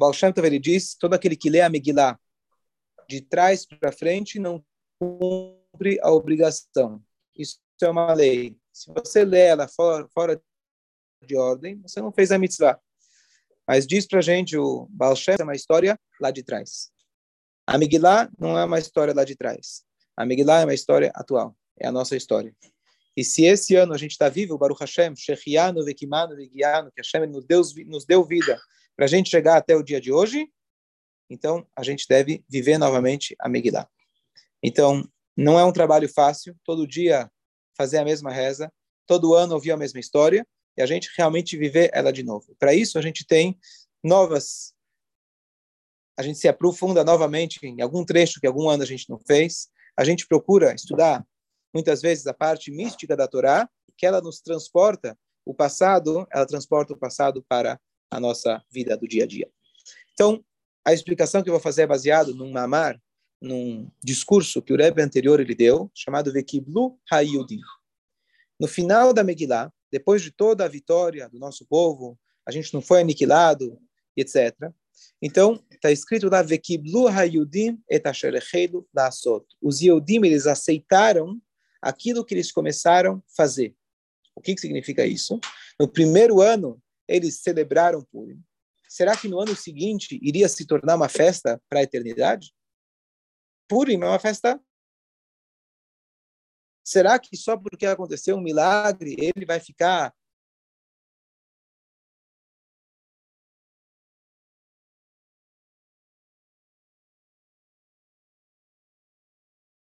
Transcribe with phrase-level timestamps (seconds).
[0.00, 2.18] Baal Shem Tov, ele diz, todo aquele que lê a Megillah
[3.06, 4.64] de trás para frente não
[4.98, 7.04] cumpre a obrigação.
[7.36, 8.56] Isso é uma lei.
[8.72, 10.42] Se você lê ela fora, fora
[11.22, 12.80] de ordem, você não fez a mitzvah.
[13.68, 16.90] Mas diz para gente o Baal Shem é uma história lá de trás.
[17.66, 19.84] A Megillah não é uma história lá de trás.
[20.16, 21.54] A Megillah é uma história atual.
[21.78, 22.56] É a nossa história.
[23.14, 27.26] E se esse ano a gente está vivo, Baruch Hashem, Shechianu, Vekimanu, Vegianu, que Hashem
[27.26, 28.58] nos deu, nos deu vida
[29.00, 30.46] para a gente chegar até o dia de hoje,
[31.30, 33.88] então a gente deve viver novamente a Megillah.
[34.62, 37.32] Então, não é um trabalho fácil, todo dia
[37.74, 38.70] fazer a mesma reza,
[39.06, 42.54] todo ano ouvir a mesma história, e a gente realmente viver ela de novo.
[42.58, 43.58] Para isso, a gente tem
[44.04, 44.74] novas.
[46.18, 49.70] A gente se aprofunda novamente em algum trecho que algum ano a gente não fez.
[49.96, 51.26] A gente procura estudar
[51.72, 56.92] muitas vezes a parte mística da Torá, que ela nos transporta o passado, ela transporta
[56.92, 59.48] o passado para a nossa vida do dia a dia.
[60.12, 60.44] Então,
[60.84, 63.00] a explicação que eu vou fazer é baseado num mamar,
[63.40, 67.60] num discurso que o Rebbe anterior ele deu, chamado Vekiblu Hayudim.
[68.58, 72.82] No final da Megillah, depois de toda a vitória do nosso povo, a gente não
[72.82, 73.78] foi aniquilado,
[74.16, 74.70] etc.
[75.22, 79.46] Então, está escrito lá, Vekiblu Hayudim et asherechelu lasot.
[79.62, 81.40] Os Yehudim, eles aceitaram
[81.80, 83.74] aquilo que eles começaram a fazer.
[84.34, 85.40] O que, que significa isso?
[85.78, 86.80] No primeiro ano,
[87.10, 88.42] eles celebraram Purim.
[88.88, 92.52] Será que no ano seguinte iria se tornar uma festa para a eternidade?
[93.68, 94.60] Purim é uma festa.
[96.84, 100.14] Será que só porque aconteceu um milagre ele vai ficar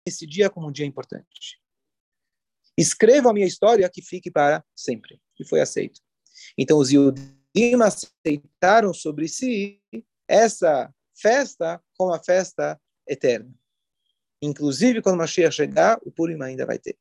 [0.06, 1.60] esse dia como um dia importante.
[2.78, 5.20] Escreva a minha história que fique para sempre.
[5.38, 6.00] E foi aceito.
[6.56, 9.80] Então, os Yudim aceitaram sobre si
[10.28, 13.52] essa festa como a festa eterna.
[14.42, 16.96] Inclusive, quando Mashiach chegar, o Purim ainda vai ter.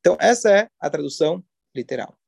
[0.00, 1.44] Então, essa é a tradução
[1.74, 2.18] literal.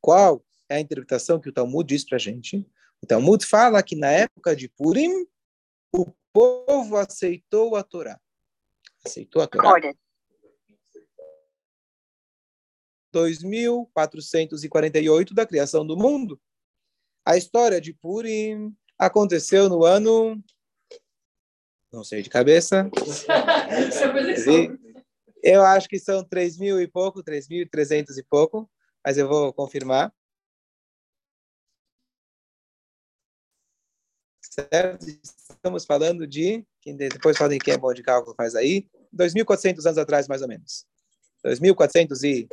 [0.00, 2.66] Qual é a interpretação que o Talmud diz para a gente?
[3.02, 5.26] O Talmud fala que na época de Purim,
[5.92, 8.20] o povo aceitou a Torá.
[9.04, 9.80] Aceitou a Torá.
[13.12, 16.40] 2448 da criação do mundo.
[17.24, 20.42] A história de Purim aconteceu no ano.
[21.92, 22.88] Não sei de cabeça.
[25.42, 28.70] eu acho que são 3 mil e pouco, 3.300 e pouco,
[29.04, 30.12] mas eu vou confirmar.
[34.42, 35.06] Certo?
[35.06, 36.64] Estamos falando de.
[36.84, 38.88] Depois podem quem é bom de cálculo faz aí.
[39.14, 40.86] 2.400 anos atrás, mais ou menos.
[41.44, 42.48] 2.400 e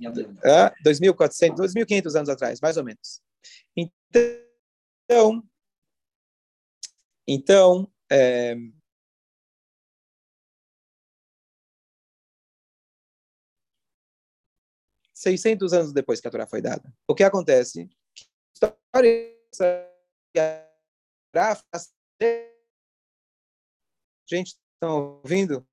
[0.00, 3.20] 2.400, 2.500 anos atrás, mais ou menos.
[3.76, 5.42] Então,
[7.26, 8.54] então é,
[15.24, 16.92] seiscentos anos depois que a Torá foi dada.
[17.08, 17.88] O que acontece?
[24.26, 25.66] Gente, estão ouvindo?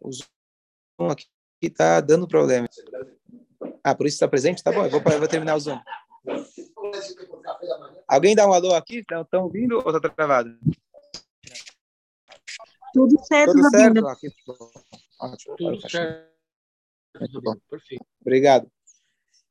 [0.00, 0.20] Os
[1.10, 2.68] aqui que está dando problema.
[3.82, 4.62] Ah, por isso está presente?
[4.62, 5.78] Tá bom, eu vou, eu vou terminar o Zoom.
[8.06, 8.98] Alguém dá um alô aqui?
[8.98, 10.58] Estão ouvindo ou está travado?
[12.92, 14.06] Tudo certo, Tudo certo?
[14.08, 14.28] Aqui,
[15.20, 15.56] Ótimo.
[15.56, 16.30] Tudo certo.
[17.18, 17.54] Muito bom.
[17.68, 18.04] Perfeito.
[18.20, 18.70] Obrigado.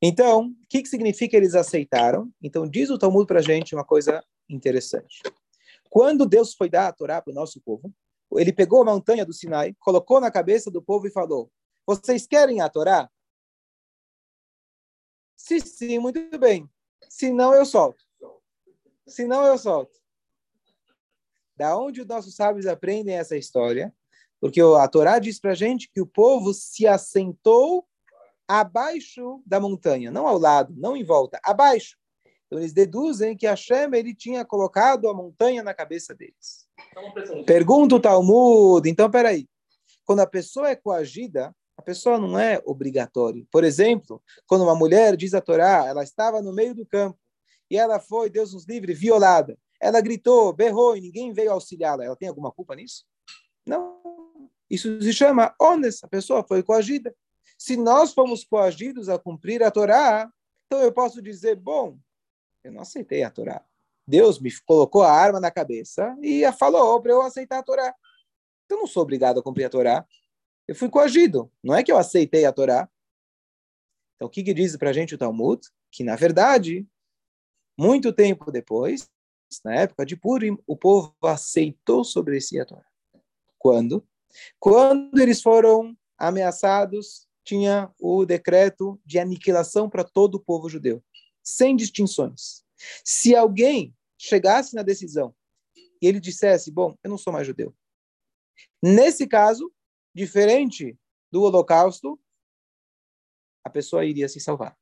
[0.02, 2.32] Então, o que, que significa eles aceitaram?
[2.42, 5.22] Então, diz o Talmud para a gente uma coisa interessante.
[5.90, 7.94] Quando Deus foi dar a Torá para o nosso povo,
[8.34, 11.52] ele pegou a montanha do Sinai, colocou na cabeça do povo e falou:
[11.90, 13.10] vocês querem a Torá?
[15.36, 16.70] Se sim, muito bem.
[17.10, 18.04] Se não, eu solto.
[19.08, 20.00] Se não, eu solto.
[21.56, 23.92] Da onde os nossos sábios aprendem essa história?
[24.40, 27.88] Porque a Torá diz para gente que o povo se assentou
[28.48, 31.98] abaixo da montanha, não ao lado, não em volta, abaixo.
[32.46, 36.68] Então eles deduzem que Hashem ele tinha colocado a montanha na cabeça deles.
[37.48, 39.50] Pergunta o Talmud, então peraí.
[40.06, 43.46] Quando a pessoa é coagida, a pessoa não é obrigatória.
[43.50, 47.18] Por exemplo, quando uma mulher diz a Torá, ela estava no meio do campo
[47.72, 49.58] e ela foi, Deus nos livre, violada.
[49.80, 52.04] Ela gritou, berrou e ninguém veio auxiliá-la.
[52.04, 53.06] Ela tem alguma culpa nisso?
[53.66, 53.98] Não.
[54.70, 56.04] Isso se chama honest.
[56.04, 57.16] A pessoa foi coagida.
[57.58, 60.30] Se nós fomos coagidos a cumprir a Torá,
[60.66, 61.98] então eu posso dizer, bom,
[62.62, 63.64] eu não aceitei a Torá.
[64.06, 67.96] Deus me colocou a arma na cabeça e falou para eu aceitar a Torá.
[68.70, 70.06] Eu não sou obrigado a cumprir a Torá.
[70.70, 71.52] Eu fui coagido.
[71.64, 72.88] Não é que eu aceitei a Torá.
[74.16, 75.60] Então, o que, que diz para a gente o Talmud?
[75.92, 76.88] Que, na verdade,
[77.76, 79.10] Muito tempo depois,
[79.66, 82.86] na época de Purim, o povo aceitou sobre si a Torá.
[83.58, 84.08] Quando?
[84.60, 91.04] Quando eles foram ameaçados, tinha o decreto de aniquilação para todo o povo judeu,
[91.42, 92.64] sem distinções.
[93.04, 95.34] Se alguém chegasse na decisão
[96.00, 97.74] e ele dissesse, bom, eu não sou mais judeu.
[98.84, 99.74] Nesse caso,
[100.20, 100.98] diferente
[101.32, 102.20] do holocausto,
[103.64, 104.78] a pessoa iria se salvar.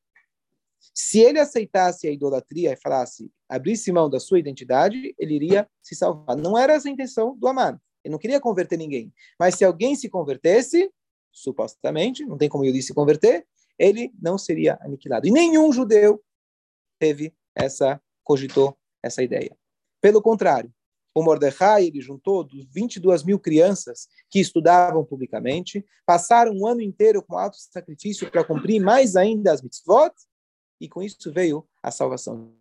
[0.94, 5.96] Se ele aceitasse a idolatria e falasse, abrisse mão da sua identidade, ele iria se
[5.96, 6.36] salvar.
[6.36, 7.80] Não era essa a intenção do Amado.
[8.04, 9.14] Ele não queria converter ninguém.
[9.40, 10.92] Mas se alguém se convertesse,
[11.32, 13.46] supostamente, não tem como ele se converter,
[13.78, 15.28] ele não seria aniquilado.
[15.28, 16.24] E nenhum judeu
[17.00, 19.56] teve essa, cogitou essa ideia.
[20.02, 20.74] Pelo contrário,
[21.20, 27.38] o Mordecai, ele juntou 22 mil crianças que estudavam publicamente, passaram um ano inteiro com
[27.38, 30.12] alto sacrifício para cumprir mais ainda as mitzvot,
[30.80, 32.54] e com isso veio a salvação.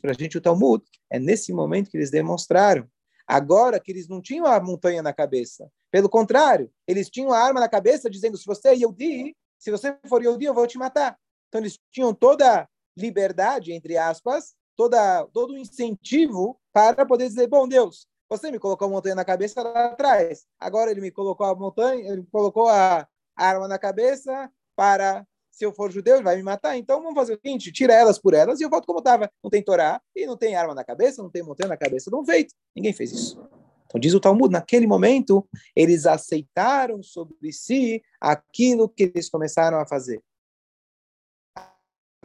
[0.00, 2.86] Para a gente o Talmud, é nesse momento que eles demonstraram.
[3.26, 7.60] Agora que eles não tinham a montanha na cabeça, pelo contrário, eles tinham a arma
[7.60, 11.18] na cabeça dizendo: se você é Yehudi, se você for Yehudi, eu vou te matar.
[11.48, 17.66] Então eles tinham toda liberdade, entre aspas, toda, todo o incentivo para poder dizer: bom
[17.66, 21.54] Deus, você me colocou a montanha na cabeça lá atrás, agora ele me colocou a
[21.54, 23.06] montanha, ele me colocou a
[23.36, 25.26] arma na cabeça para
[25.56, 26.76] se eu for judeu, ele vai me matar.
[26.76, 29.30] Então vamos fazer o seguinte: tira elas por elas e eu volto como estava.
[29.42, 32.24] Não tem Torá e não tem arma na cabeça, não tem montanha na cabeça, não
[32.24, 32.54] feito.
[32.74, 33.40] Ninguém fez isso.
[33.86, 39.86] Então diz o Talmud, naquele momento eles aceitaram sobre si aquilo que eles começaram a
[39.86, 40.22] fazer.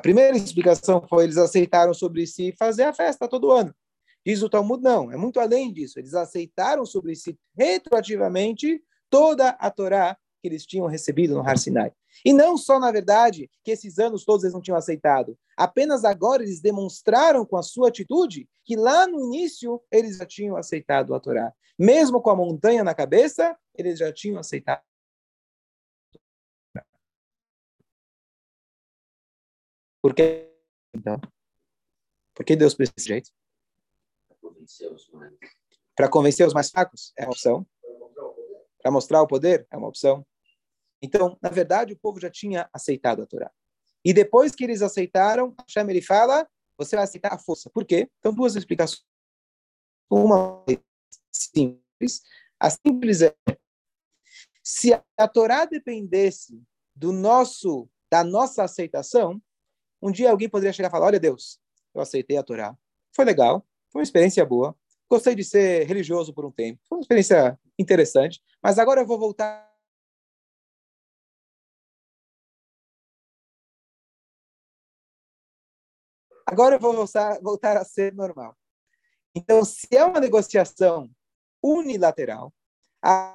[0.01, 3.71] A primeira explicação foi eles aceitaram sobre si fazer a festa todo ano.
[4.25, 5.99] Diz o Talmud, não, é muito além disso.
[5.99, 11.93] Eles aceitaram sobre si retroativamente toda a Torá que eles tinham recebido no Har Sinai.
[12.25, 15.37] E não só, na verdade, que esses anos todos eles não tinham aceitado.
[15.55, 20.57] Apenas agora eles demonstraram com a sua atitude que lá no início eles já tinham
[20.57, 21.53] aceitado a Torá.
[21.77, 24.81] Mesmo com a montanha na cabeça, eles já tinham aceitado.
[30.01, 30.49] Por que,
[30.95, 31.19] então?
[32.33, 33.31] Por que Deus precisa desse jeito?
[35.95, 37.13] Para convencer os mais fracos?
[37.17, 37.67] É uma opção.
[38.81, 39.67] Para mostrar o poder?
[39.69, 40.25] É uma opção.
[41.01, 43.51] Então, na verdade, o povo já tinha aceitado a Torá.
[44.03, 46.47] E depois que eles aceitaram, Hashem ele fala,
[46.77, 47.69] você vai aceitar a força.
[47.69, 48.09] Por quê?
[48.19, 49.05] Então, duas explicações.
[50.09, 50.63] Uma
[51.31, 52.23] simples.
[52.59, 53.35] A simples é,
[54.63, 56.61] se a Torá dependesse
[56.95, 59.41] do nosso, da nossa aceitação,
[60.01, 61.59] um dia alguém poderia chegar e falar, olha Deus,
[61.93, 62.75] eu aceitei a Torá.
[63.15, 64.75] Foi legal, foi uma experiência boa.
[65.09, 66.79] Gostei de ser religioso por um tempo.
[66.87, 68.41] Foi uma experiência interessante.
[68.63, 69.69] Mas agora eu vou voltar
[76.45, 78.57] Agora eu vou voltar, voltar a ser normal.
[79.33, 81.09] Então, se é uma negociação
[81.63, 82.53] unilateral,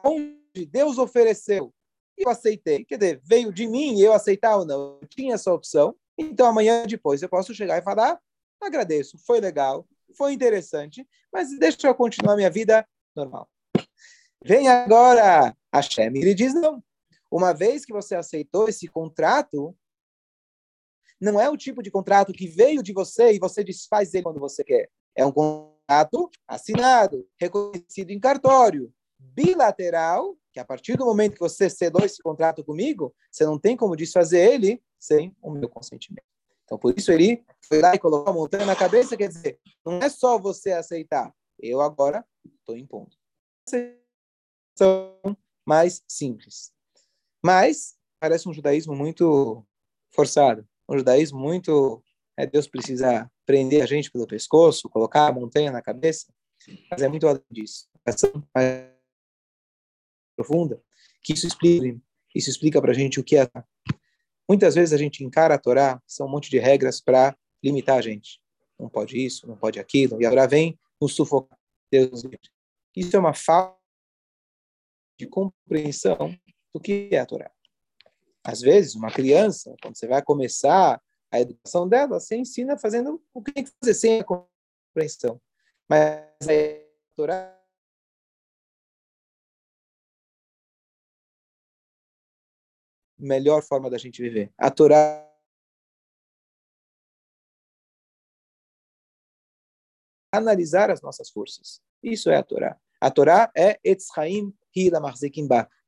[0.05, 1.73] onde Deus ofereceu
[2.19, 5.53] e eu aceitei, quer dizer, veio de mim eu aceitar ou não, eu tinha essa
[5.53, 8.21] opção, então amanhã depois eu posso chegar e falar,
[8.61, 9.87] agradeço, foi legal,
[10.17, 13.49] foi interessante, mas deixa eu continuar minha vida normal.
[14.45, 16.83] Vem agora a Shem, ele diz não.
[17.31, 19.77] Uma vez que você aceitou esse contrato,
[21.21, 24.39] não é o tipo de contrato que veio de você e você desfaz ele quando
[24.39, 24.89] você quer.
[25.15, 31.69] É um contrato assinado, reconhecido em cartório, bilateral, que a partir do momento que você
[31.69, 36.27] selou esse contrato comigo, você não tem como desfazer ele sem o meu consentimento.
[36.65, 39.99] Então, por isso ele foi lá e colocou a montanha na cabeça, quer dizer, não
[39.99, 42.27] é só você aceitar, eu agora
[42.59, 43.17] estou impondo.
[44.77, 45.17] São
[45.65, 46.73] mais simples.
[47.45, 49.65] Mas parece um judaísmo muito
[50.11, 52.03] forçado no judaísmo muito
[52.37, 56.27] é, Deus precisa prender a gente pelo pescoço, colocar a montanha na cabeça,
[56.91, 57.89] mas é muito além disso.
[58.55, 58.91] Mais
[60.37, 60.83] profunda
[61.23, 61.99] que isso explica,
[62.35, 63.49] isso explica para a gente o que é.
[64.49, 68.03] Muitas vezes a gente encara a Torá, são um monte de regras para limitar a
[68.03, 68.41] gente.
[68.79, 71.59] Não pode isso, não pode aquilo, e agora vem nos sufocar.
[71.91, 72.23] Deus
[72.95, 73.79] Isso é uma falta
[75.19, 76.37] de compreensão
[76.75, 77.51] do que é a Torá.
[78.45, 81.01] Às vezes, uma criança, quando você vai começar
[81.31, 85.41] a educação dela, você ensina fazendo o que tem que fazer sem a compreensão.
[85.89, 87.56] Mas a Torá
[93.27, 94.53] melhor forma da gente viver.
[94.57, 95.23] A Torá
[100.33, 101.81] analisar as nossas forças.
[102.03, 102.77] Isso é a Torá.
[103.01, 104.55] A Torá é Etzchaim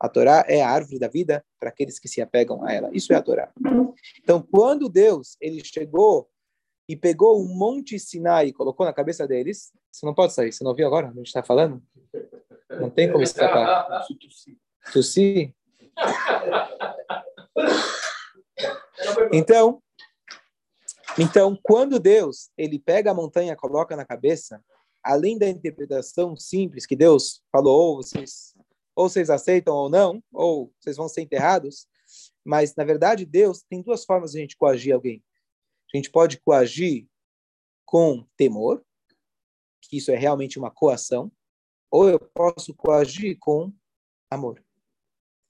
[0.01, 2.91] a Torá é a árvore da vida para aqueles que se apegam a ela.
[2.93, 3.53] Isso é a Torá.
[4.23, 6.27] Então, quando Deus ele chegou
[6.89, 10.65] e pegou um monte Sinai e colocou na cabeça deles, você não pode sair, você
[10.65, 11.09] não ouviu agora?
[11.09, 11.83] A gente está falando?
[12.81, 14.07] Não tem como escapar.
[14.91, 15.55] Tossi?
[19.33, 19.83] Então,
[21.19, 24.65] então, quando Deus ele pega a montanha, coloca na cabeça,
[25.03, 28.55] além da interpretação simples que Deus falou, ou vocês,
[28.95, 31.89] ou vocês aceitam ou não, ou vocês vão ser enterrados,
[32.45, 35.25] mas na verdade Deus tem duas formas de a gente coagir alguém.
[35.93, 37.09] A gente pode coagir
[37.85, 38.85] com temor,
[39.83, 41.33] que isso é realmente uma coação,
[41.91, 43.73] ou eu posso coagir com
[44.31, 44.63] amor.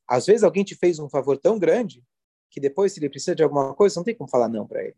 [0.08, 2.02] Às vezes alguém te fez um favor tão grande
[2.50, 4.82] que depois, se ele precisa de alguma coisa, você não tem como falar não para
[4.82, 4.96] ele.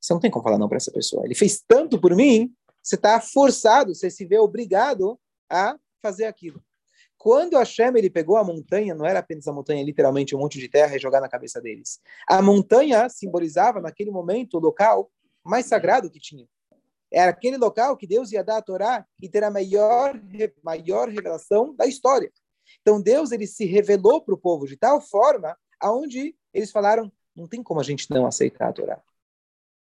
[0.00, 1.24] Você não tem como falar não para essa pessoa.
[1.24, 5.18] Ele fez tanto por mim, você está forçado, você se vê obrigado
[5.48, 6.62] a fazer aquilo.
[7.16, 10.68] Quando Hashem ele pegou a montanha, não era apenas a montanha, literalmente um monte de
[10.68, 11.98] terra e jogar na cabeça deles.
[12.28, 15.10] A montanha simbolizava, naquele momento, o local
[15.42, 16.46] mais sagrado que tinha.
[17.10, 20.20] Era aquele local que Deus ia dar a Torá e ter a maior,
[20.62, 22.30] maior revelação da história.
[22.80, 27.48] Então Deus ele se revelou para o povo de tal forma aonde eles falaram, não
[27.48, 29.02] tem como a gente não aceitar a Torá.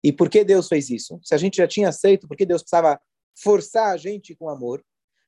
[0.02, 1.20] E por que Deus fez isso?
[1.22, 3.00] Se a gente já tinha aceito, por que Deus precisava
[3.34, 4.84] forçar a gente com amor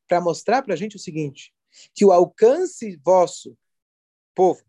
[0.09, 1.54] para mostrar para a gente o seguinte,
[1.94, 3.56] que o alcance vosso,
[4.35, 4.64] povo,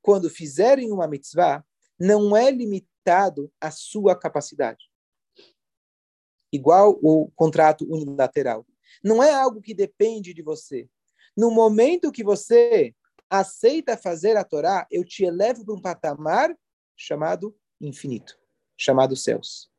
[0.00, 1.64] quando fizerem uma mitzvah,
[1.98, 4.90] não é limitado à sua capacidade.
[6.50, 8.66] Igual o contrato unilateral.
[9.04, 10.88] Não é algo que depende de você.
[11.38, 12.92] No momento que você
[13.30, 16.52] aceita fazer a Torá, eu te elevo para um patamar
[16.96, 18.36] chamado infinito,
[18.76, 19.70] chamado céus.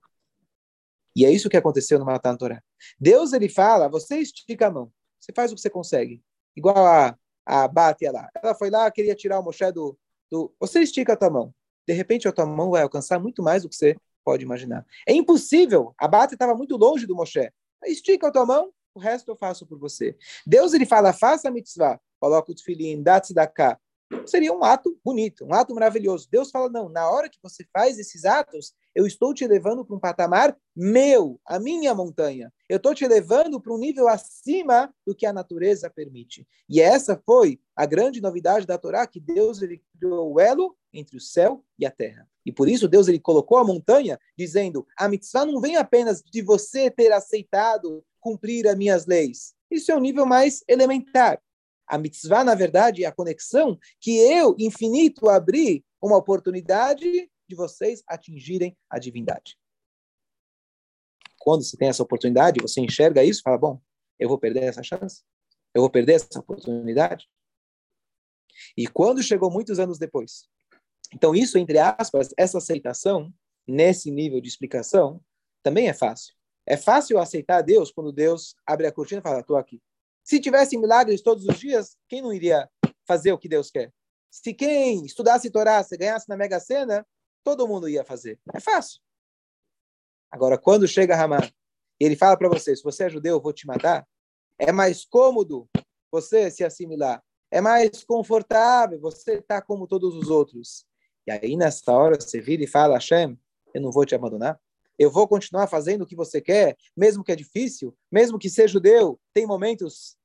[1.13, 2.63] E é isso que aconteceu no Matan Torá.
[2.98, 4.89] Deus ele fala, você estica a mão,
[5.20, 6.24] você faz o que você consegue.
[6.56, 8.30] Igual a, a Bátia lá.
[8.42, 10.00] Ela foi lá, queria tirar o Moshe do,
[10.32, 10.56] do...
[10.62, 11.54] Você estica a tua mão.
[11.86, 14.86] De repente a tua mão vai alcançar muito mais do que você pode imaginar.
[15.06, 15.94] É impossível.
[15.98, 17.51] A Bátia estava muito longe do Moshe.
[17.84, 20.15] Estica a tua mão, o resto eu faço por você.
[20.46, 23.79] Deus ele fala, faça a mitzvah coloca o tefilim, dá cá.
[24.25, 26.27] Seria um ato bonito, um ato maravilhoso.
[26.32, 29.96] Deus fala, não, na hora que você faz esses atos, eu estou te levando para
[29.96, 32.51] um patamar meu, a minha montanha.
[32.68, 36.48] Eu estou te levando para um nível acima do que a natureza permite.
[36.68, 41.15] E essa foi a grande novidade da Torá, que Deus ele criou o elo entre
[41.15, 42.27] o céu e a terra.
[42.44, 46.41] E por isso Deus ele colocou a montanha, dizendo, a mitzvah não vem apenas de
[46.41, 49.53] você ter aceitado cumprir as minhas leis.
[49.69, 51.41] Isso é um nível mais elementar.
[51.88, 58.03] A mitzvah, na verdade, é a conexão que eu, infinito, abri uma oportunidade de vocês
[58.07, 59.57] atingirem a divindade.
[61.39, 63.81] Quando você tem essa oportunidade, você enxerga isso e fala: bom,
[64.19, 65.23] eu vou perder essa chance?
[65.73, 67.27] Eu vou perder essa oportunidade?
[68.77, 70.47] E quando chegou muitos anos depois?
[71.13, 73.33] Então, isso, entre aspas, essa aceitação,
[73.67, 75.23] nesse nível de explicação,
[75.63, 76.35] também é fácil.
[76.69, 79.81] É fácil aceitar Deus quando Deus abre a cortina e fala: estou aqui.
[80.23, 82.69] Se tivesse milagres todos os dias, quem não iria
[83.07, 83.91] fazer o que Deus quer?
[84.29, 87.03] Se quem estudasse Torá, se ganhasse na Mega Sena,
[87.43, 88.39] todo mundo ia fazer.
[88.53, 89.01] É fácil.
[90.31, 91.39] Agora, quando chega Ramã
[91.99, 94.07] e ele fala para você, se você é judeu, eu vou te matar,
[94.59, 95.67] é mais cômodo
[96.11, 97.23] você se assimilar.
[97.49, 100.85] É mais confortável você estar tá como todos os outros.
[101.25, 103.35] E aí, nessa hora, você vira e fala, Hashem,
[103.73, 104.59] eu não vou te abandonar.
[105.00, 108.68] Eu vou continuar fazendo o que você quer, mesmo que é difícil, mesmo que ser
[108.68, 110.18] judeu, tem momentos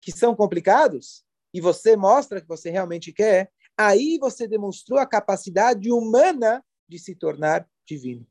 [0.00, 1.24] que são complicados
[1.54, 7.14] e você mostra que você realmente quer, aí você demonstrou a capacidade humana de se
[7.14, 8.26] tornar divino.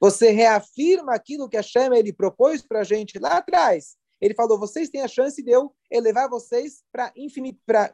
[0.00, 3.96] Você reafirma aquilo que a Shema ele propôs para a gente lá atrás.
[4.20, 7.12] Ele falou: vocês têm a chance de eu elevar vocês para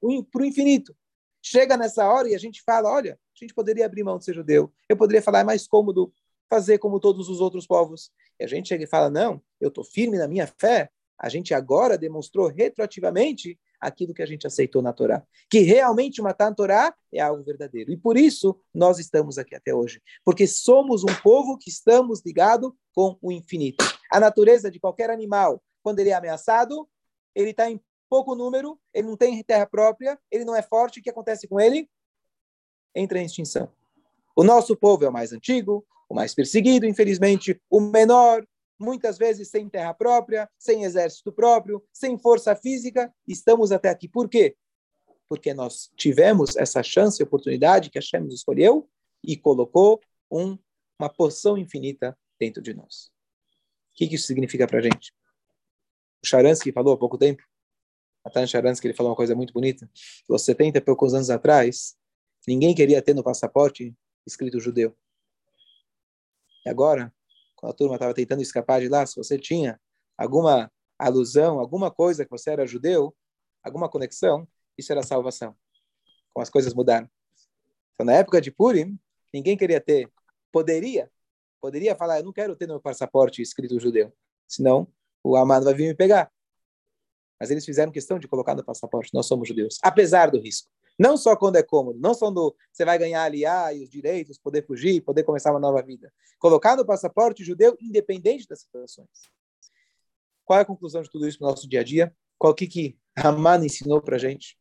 [0.02, 0.94] o infinito.
[1.40, 4.34] Chega nessa hora e a gente fala: olha, a gente poderia abrir mão de ser
[4.34, 4.70] judeu.
[4.86, 6.12] Eu poderia falar: é mais cômodo
[6.48, 8.10] fazer como todos os outros povos.
[8.38, 11.54] E a gente chega e fala: não, eu estou firme na minha fé a gente
[11.54, 15.22] agora demonstrou retroativamente aquilo que a gente aceitou na Torá.
[15.50, 17.90] Que realmente matar a Torá é algo verdadeiro.
[17.90, 20.02] E por isso nós estamos aqui até hoje.
[20.24, 23.84] Porque somos um povo que estamos ligados com o infinito.
[24.10, 26.88] A natureza de qualquer animal, quando ele é ameaçado,
[27.34, 31.00] ele está em pouco número, ele não tem terra própria, ele não é forte.
[31.00, 31.88] O que acontece com ele?
[32.94, 33.70] Entra em extinção.
[34.34, 38.46] O nosso povo é o mais antigo, o mais perseguido, infelizmente, o menor,
[38.78, 44.08] muitas vezes sem terra própria, sem exército próprio, sem força física, estamos até aqui.
[44.08, 44.56] Por quê?
[45.28, 48.88] Porque nós tivemos essa chance oportunidade que a Shem nos escolheu
[49.24, 50.56] e colocou um,
[50.98, 53.10] uma poção infinita dentro de nós.
[53.92, 55.12] O que, que isso significa para a gente?
[56.22, 57.42] O Sharansky falou há pouco tempo,
[58.26, 59.88] Natan Sharansky, ele falou uma coisa muito bonita.
[60.28, 61.96] Os 70 e poucos anos atrás,
[62.46, 63.94] ninguém queria ter no passaporte
[64.26, 64.96] escrito judeu.
[66.66, 67.14] E agora,
[67.54, 69.80] quando a turma estava tentando escapar de lá, se você tinha
[70.18, 70.68] alguma
[70.98, 73.14] alusão, alguma coisa que você era judeu,
[73.62, 75.56] alguma conexão, isso era salvação.
[76.34, 77.08] Como as coisas mudaram.
[77.94, 78.98] Então, na época de Purim,
[79.32, 80.10] ninguém queria ter,
[80.50, 81.08] poderia,
[81.60, 84.12] poderia falar, eu não quero ter no meu passaporte escrito judeu,
[84.48, 84.88] senão
[85.22, 86.32] o amado vai vir me pegar.
[87.38, 90.68] Mas eles fizeram questão de colocar no passaporte, nós somos judeus, apesar do risco.
[90.98, 94.38] Não só quando é cômodo, não só quando você vai ganhar aliar e os direitos,
[94.38, 96.12] poder fugir, poder começar uma nova vida.
[96.38, 99.08] Colocar no passaporte judeu, independente das situações.
[100.44, 102.14] Qual é a conclusão de tudo isso no nosso dia a dia?
[102.38, 104.56] Qual que que Haman ensinou para a gente?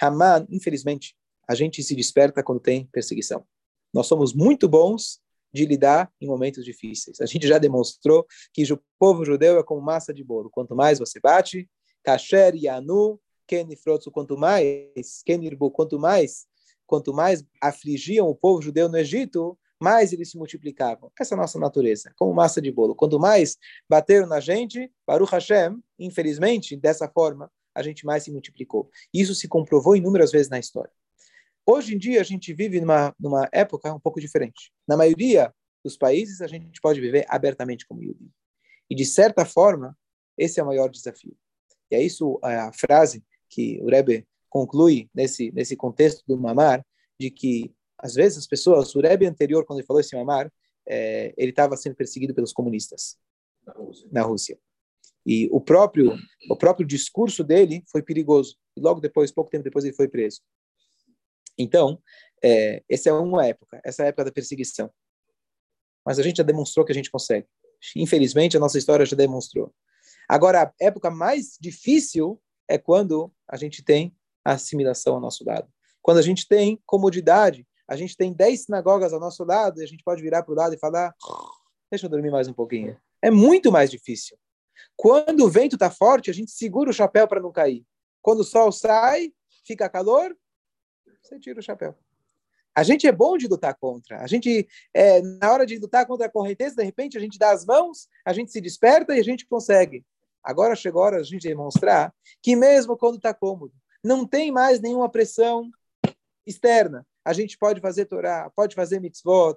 [0.00, 1.16] Haman, infelizmente,
[1.48, 3.46] a gente se desperta quando tem perseguição.
[3.92, 5.20] Nós somos muito bons
[5.52, 7.20] de lidar em momentos difíceis.
[7.20, 10.48] A gente já demonstrou que o povo judeu é como massa de bolo.
[10.50, 11.68] Quanto mais você bate,
[12.02, 13.20] kasher yanu,
[13.50, 16.46] kenifrotsu, quanto mais, kenirbu, quanto mais,
[16.86, 21.10] quanto mais afligiam o povo judeu no Egito, mais eles se multiplicavam.
[21.18, 22.94] Essa é a nossa natureza, como massa de bolo.
[22.94, 23.56] Quanto mais
[23.88, 28.88] bateram na gente, Baruch Hashem, infelizmente, dessa forma, a gente mais se multiplicou.
[29.12, 30.92] Isso se comprovou inúmeras vezes na história.
[31.66, 34.72] Hoje em dia, a gente vive numa, numa época um pouco diferente.
[34.86, 35.52] Na maioria
[35.84, 38.30] dos países, a gente pode viver abertamente como Yudi.
[38.88, 39.96] E, de certa forma,
[40.38, 41.36] esse é o maior desafio.
[41.90, 46.84] E é isso a frase que o Rebbe conclui nesse, nesse contexto do Mamar,
[47.18, 50.50] de que, às vezes, as pessoas, o Rebbe anterior, quando ele falou esse Mamar,
[50.88, 53.18] é, ele estava sendo perseguido pelos comunistas
[53.66, 54.08] na Rússia.
[54.10, 54.58] na Rússia.
[55.26, 56.16] E o próprio,
[56.48, 58.56] o próprio discurso dele foi perigoso.
[58.76, 60.40] E logo depois, pouco tempo depois, ele foi preso.
[61.58, 62.02] Então,
[62.42, 64.90] é, essa é uma época, essa é a época da perseguição.
[66.04, 67.46] Mas a gente já demonstrou que a gente consegue.
[67.94, 69.72] Infelizmente, a nossa história já demonstrou.
[70.28, 75.68] Agora, a época mais difícil é quando a gente tem a assimilação ao nosso lado.
[76.00, 79.86] Quando a gente tem comodidade, a gente tem dez sinagogas ao nosso lado e a
[79.86, 81.12] gente pode virar para o lado e falar:
[81.90, 82.96] deixa eu dormir mais um pouquinho.
[83.20, 84.38] É muito mais difícil.
[84.96, 87.84] Quando o vento está forte, a gente segura o chapéu para não cair.
[88.22, 89.32] Quando o sol sai,
[89.66, 90.34] fica calor,
[91.20, 91.94] você tira o chapéu.
[92.74, 94.22] A gente é bom de lutar contra.
[94.22, 97.50] A gente, é, na hora de lutar contra a correnteza, de repente a gente dá
[97.50, 100.04] as mãos, a gente se desperta e a gente consegue.
[100.42, 104.50] Agora chegou a hora de a gente demonstrar que mesmo quando está cômodo, não tem
[104.50, 105.70] mais nenhuma pressão
[106.46, 107.06] externa.
[107.24, 109.56] A gente pode fazer Torá, pode fazer mitzvot,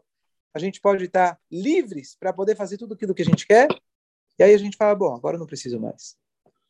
[0.53, 3.67] a gente pode estar livres para poder fazer tudo aquilo que a gente quer
[4.37, 6.15] e aí a gente fala, bom, agora não preciso mais.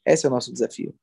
[0.06, 0.93] Esse é o nosso desafio.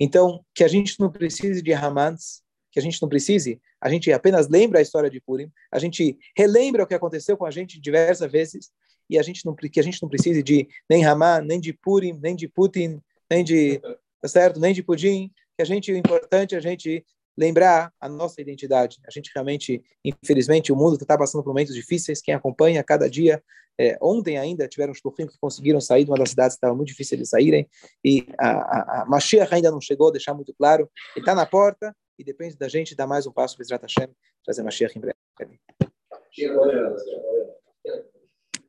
[0.00, 4.10] Então, que a gente não precise de Hamans, que a gente não precise, a gente
[4.12, 7.80] apenas lembra a história de Purim, a gente relembra o que aconteceu com a gente
[7.80, 8.70] diversas vezes,
[9.08, 12.18] e a gente não, que a gente não precise de nem Haman, nem de Purim,
[12.22, 13.78] nem de Putin, nem de,
[14.20, 14.60] tá certo?
[14.60, 17.04] Nem de Pudim, que a gente, o importante é a gente
[17.36, 18.98] lembrar a nossa identidade.
[19.06, 22.22] A gente realmente, infelizmente, o mundo está passando por momentos difíceis.
[22.22, 23.42] Quem acompanha cada dia,
[23.78, 26.74] é, ontem ainda tiveram os shluchim que conseguiram sair de uma das cidades que estava
[26.74, 27.68] muito difícil de saírem.
[28.02, 30.90] E a, a, a Mashiach ainda não chegou, deixar muito claro.
[31.14, 34.08] Ele está na porta e depende da gente dar mais um passo para Hashem,
[34.44, 35.60] trazer Mashiach em breve.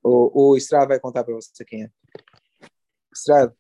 [0.08, 1.90] O, o vai contar para você quem é.
[3.14, 3.54] Israel.